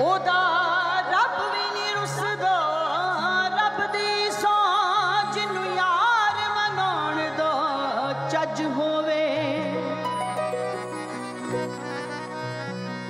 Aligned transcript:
ਉਹਦਾ 0.00 0.40
ਰੱਬ 1.00 1.34
ਵੀ 1.52 1.64
ਨਹੀਂ 1.70 1.94
ਰੁੱਸਦਾ, 1.94 2.56
ਰੱਬ 3.48 3.92
ਦੀ 3.92 4.30
ਸਾਂ 4.30 5.32
ਜਿਹਨੂੰ 5.32 5.64
ਯਾਰ 5.76 6.38
ਮੰਗਾਉਣ 6.56 7.36
ਦਾ 7.36 8.28
ਚੱਜ 8.30 8.62
ਹੋਵੇ। 8.62 9.26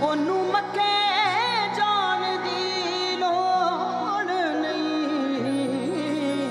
ਉਹਨੂੰ 0.03 0.47
ਮੱਕੇ 0.47 0.91
ਜਾਣ 1.77 2.39
ਦੀ 2.39 3.17
ਲੋੜ 3.17 4.31
ਨਹੀਂ। 4.57 6.51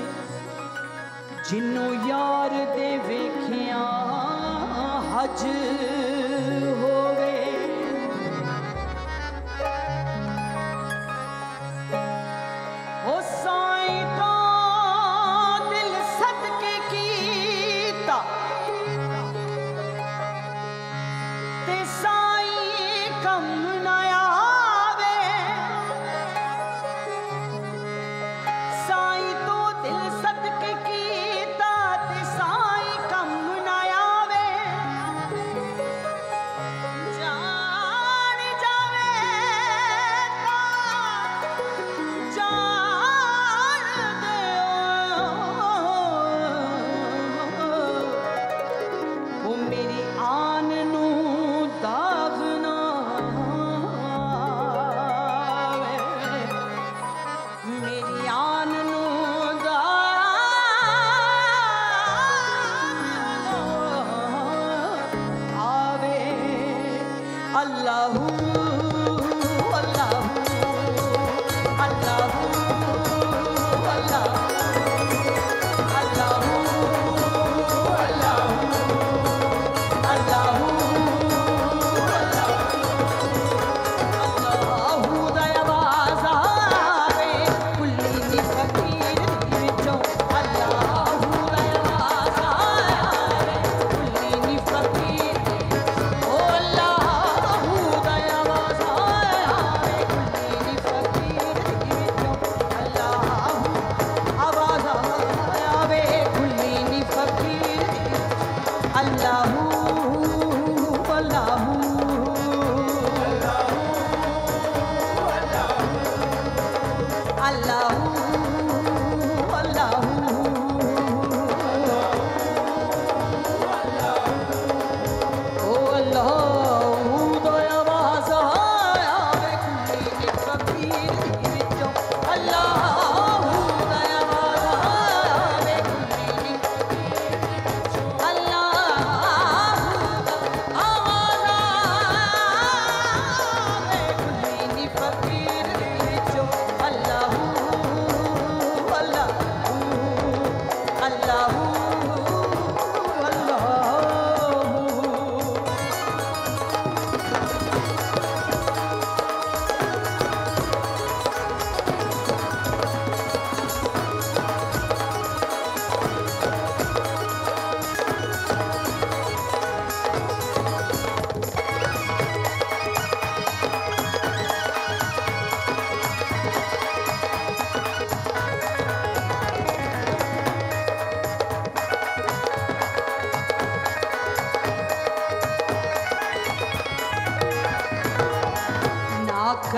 ਜਿਹਨੂੰ 1.50 2.08
ਯਾਰ 2.08 2.50
ਦੇ 2.76 2.96
ਵੇਖਿਆ 2.98 3.84
ਹਜ 5.12 5.44
ਹੋਵੇ। 6.82 7.19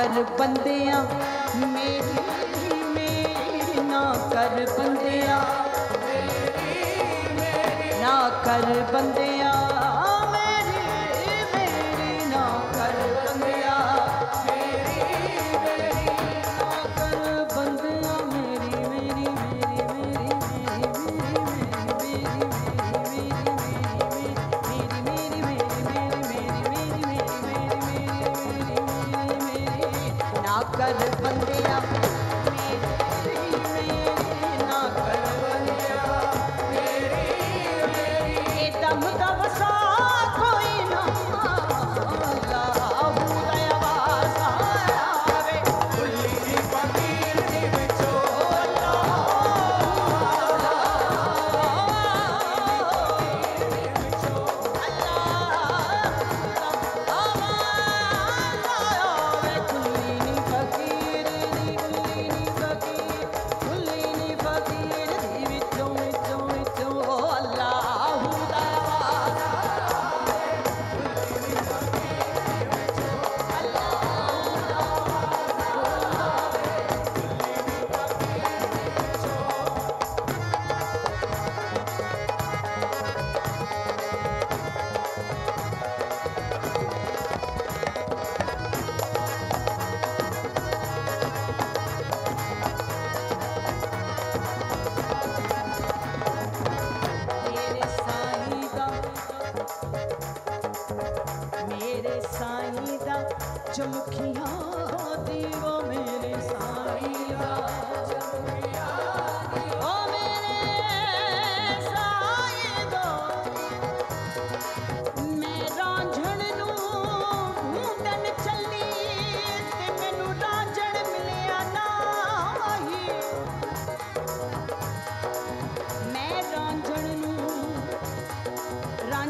कर 0.02 0.22
बंदिया 0.38 1.00
मेरी 1.72 2.80
मेरी 2.94 3.82
ना 3.90 4.00
कर 4.32 4.56
बंदिया 4.78 5.36
ना 8.02 8.16
कर 8.44 8.66
बंदिया। 8.92 9.31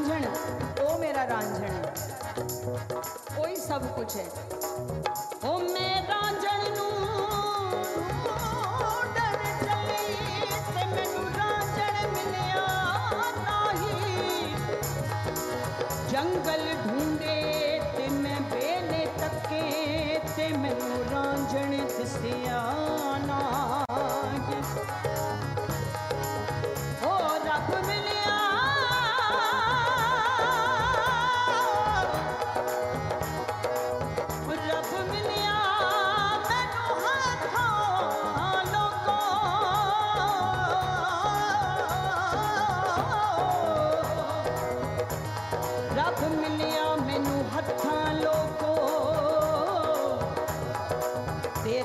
रांझण, 0.02 0.24
ओ 0.82 0.96
मेरा 0.98 1.22
रांझण। 1.24 1.74
कोई 3.36 3.56
सब 3.56 3.82
कुछ 3.96 4.16
है। 4.16 4.24
ओ 5.44 5.58
मैं 5.58 6.08
रांझण 6.08 6.60
जंगल 16.12 16.64
ढूंढे 16.82 17.36
ते 17.96 18.08
मैं 18.14 18.42
बेले 18.50 19.04
तके 19.20 19.62
ते 20.36 20.48
मैनू 20.56 21.02
रांझण 21.12 21.70
दिसिया 21.96 22.60
ना 23.26 23.40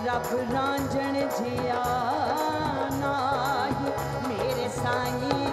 रब 0.07 0.27
रांझण 0.51 1.15
जिया 1.37 1.83
ना 2.99 3.15
मेरे 4.27 4.69
साईं 4.75 5.46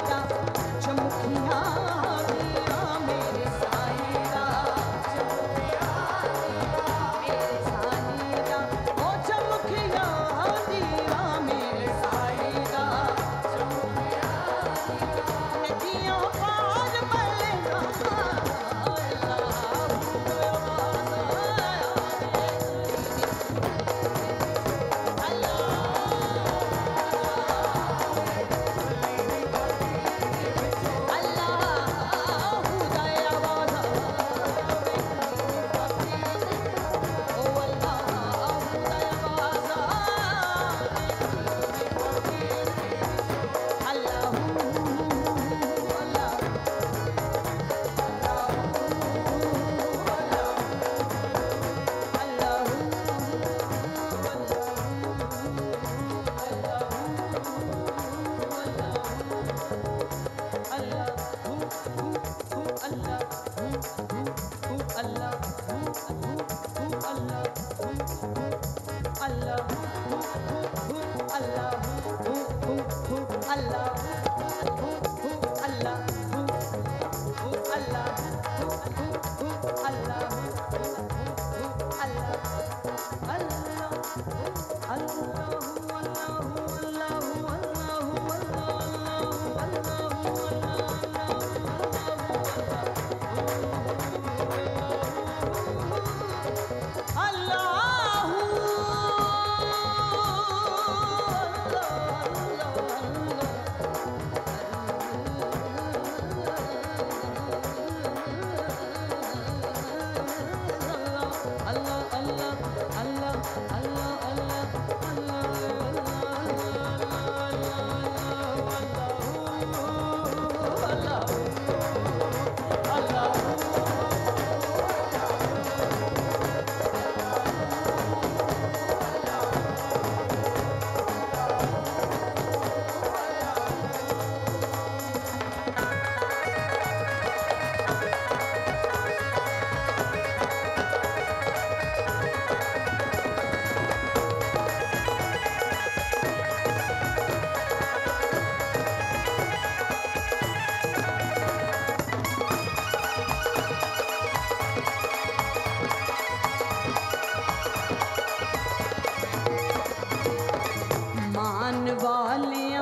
ਵਾਲਿਆਂ 162.43 162.81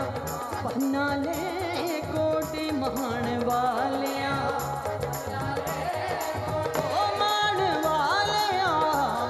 ਪੰਨਾ 0.63 1.05
ਲੈ 1.15 1.99
ਕੋਟੇ 2.13 2.69
ਮਹਾਨ 2.71 3.43
ਵਾਲਿਆਂ 3.45 4.31
ਓ 6.91 7.03
ਮਾਨ 7.19 7.59
ਵਾਲਿਆਂ 7.83 8.71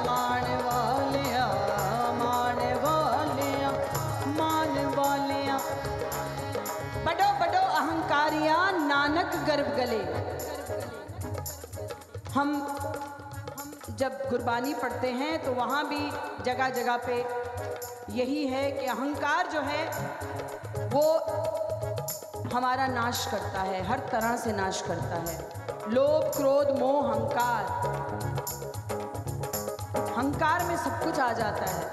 ਮਾਨ 0.06 0.46
ਵਾਲਿਆਂ 0.64 1.48
ਮਾਨ 2.20 2.62
ਵਾਲਿਆਂ 2.86 3.72
ਮਾਨ 4.38 4.86
ਵਾਲਿਆਂ 4.96 5.60
बड़ो 7.08 7.28
बड़ो 7.42 7.60
अहंकारिया 7.80 8.56
नानक 8.80 9.36
गर्भ 9.50 9.68
गले 9.76 10.00
हम 12.36 12.56
जब 14.00 14.18
गुरबानी 14.30 14.74
पढ़ते 14.82 15.12
हैं 15.20 15.34
तो 15.46 15.54
वहाँ 15.56 15.84
भी 15.90 16.02
जगह 16.46 16.70
जगह 16.80 16.98
पे 17.06 17.16
यही 18.12 18.47
है 18.47 18.71
कि 18.71 18.87
अहंकार 18.87 19.47
जो 19.47 19.61
है, 19.61 19.87
वो 20.88 21.19
हमारा 22.57 22.87
नाश 22.87 23.28
करता 23.31 23.61
है, 23.61 23.88
हर 23.88 23.99
तरह 23.99 24.37
से 24.37 24.52
नाश 24.52 24.83
करता 24.83 25.16
है। 25.16 25.49
लोभ, 25.88 26.37
क्रोध, 26.37 26.78
मोह, 26.78 27.12
अहंकार। 27.12 27.64
अहंकार 30.12 30.64
में 30.64 30.76
सब 30.76 31.04
कुछ 31.04 31.21
आ 31.21 31.33
जाता 31.33 31.64
है। 31.64 31.85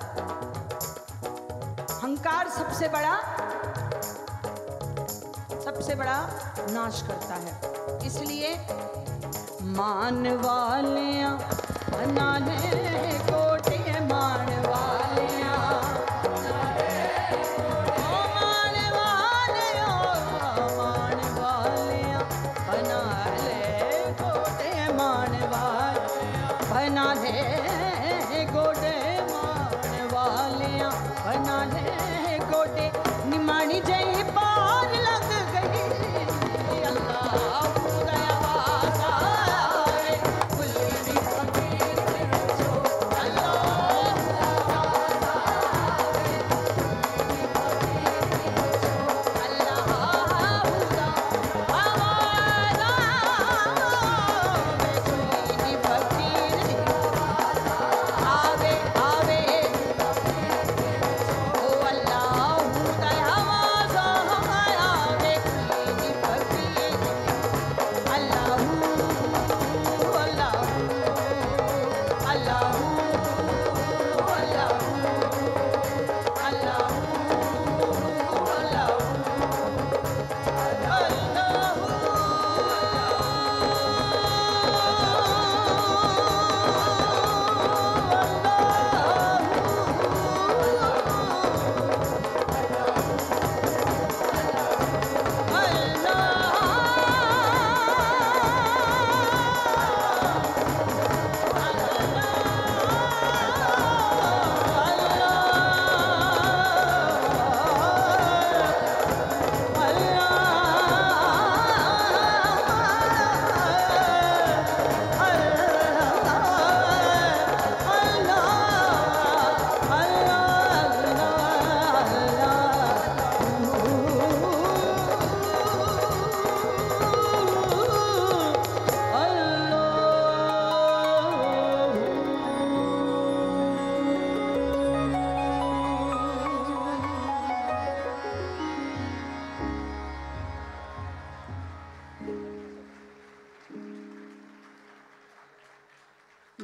अहंकार 1.85 2.49
सबसे 2.49 2.87
बड़ा 2.87 3.15
सबसे 5.65 5.95
बड़ा 5.95 6.29
नाश 6.69 7.01
करता 7.01 7.35
है। 7.35 7.61
इसलिए 8.07 8.67
मान 9.61 10.27
वाले 10.27 11.19
को 13.19 13.58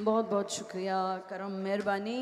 बहुत 0.05 0.25
बहुत 0.29 0.51
शुक्रिया 0.53 0.97
करम 1.29 1.51
मेहरबानी। 1.65 2.17